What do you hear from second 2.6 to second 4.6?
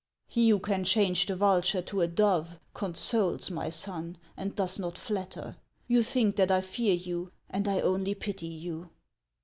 consoles, my son, and